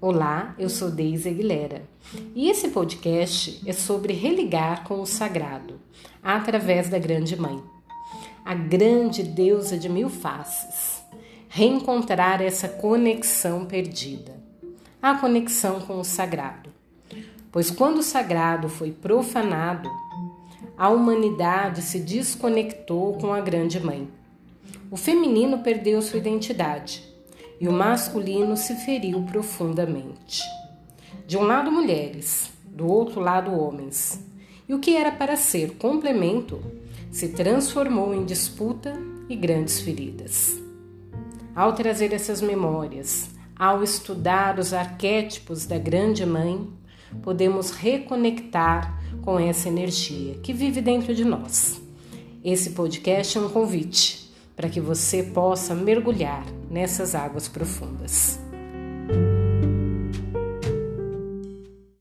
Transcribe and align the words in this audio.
Olá, 0.00 0.54
eu 0.56 0.70
sou 0.70 0.92
Deise 0.92 1.28
Aguilera 1.28 1.82
e 2.32 2.48
esse 2.48 2.68
podcast 2.68 3.60
é 3.68 3.72
sobre 3.72 4.12
religar 4.12 4.84
com 4.84 5.00
o 5.00 5.06
sagrado 5.06 5.80
através 6.22 6.88
da 6.88 7.00
Grande 7.00 7.34
Mãe, 7.36 7.60
a 8.44 8.54
grande 8.54 9.24
deusa 9.24 9.76
de 9.76 9.88
mil 9.88 10.08
faces. 10.08 11.02
Reencontrar 11.48 12.40
essa 12.40 12.68
conexão 12.68 13.66
perdida, 13.66 14.36
a 15.02 15.16
conexão 15.16 15.80
com 15.80 15.98
o 15.98 16.04
sagrado. 16.04 16.70
Pois 17.50 17.68
quando 17.68 17.98
o 17.98 18.04
sagrado 18.04 18.68
foi 18.68 18.92
profanado, 18.92 19.90
a 20.76 20.90
humanidade 20.90 21.82
se 21.82 21.98
desconectou 21.98 23.14
com 23.14 23.32
a 23.32 23.40
Grande 23.40 23.80
Mãe. 23.80 24.08
O 24.92 24.96
feminino 24.96 25.58
perdeu 25.58 26.00
sua 26.00 26.20
identidade 26.20 27.17
e 27.60 27.68
o 27.68 27.72
masculino 27.72 28.56
se 28.56 28.74
feriu 28.74 29.22
profundamente. 29.22 30.42
De 31.26 31.36
um 31.36 31.42
lado, 31.42 31.70
mulheres, 31.70 32.50
do 32.64 32.86
outro 32.86 33.20
lado, 33.20 33.52
homens. 33.52 34.24
E 34.68 34.74
o 34.74 34.78
que 34.78 34.96
era 34.96 35.10
para 35.10 35.36
ser 35.36 35.72
complemento 35.76 36.60
se 37.10 37.30
transformou 37.30 38.14
em 38.14 38.24
disputa 38.24 38.94
e 39.28 39.34
grandes 39.34 39.80
feridas. 39.80 40.58
Ao 41.54 41.72
trazer 41.72 42.12
essas 42.12 42.40
memórias, 42.40 43.30
ao 43.56 43.82
estudar 43.82 44.58
os 44.58 44.72
arquétipos 44.72 45.66
da 45.66 45.78
Grande 45.78 46.24
Mãe, 46.24 46.68
podemos 47.22 47.70
reconectar 47.70 48.96
com 49.22 49.38
essa 49.38 49.68
energia 49.68 50.34
que 50.42 50.52
vive 50.52 50.80
dentro 50.80 51.14
de 51.14 51.24
nós. 51.24 51.80
Esse 52.44 52.70
podcast 52.70 53.36
é 53.36 53.40
um 53.40 53.48
convite 53.48 54.30
para 54.54 54.68
que 54.68 54.80
você 54.80 55.22
possa 55.22 55.74
mergulhar 55.74 56.44
nessas 56.70 57.14
águas 57.14 57.48
profundas. 57.48 58.38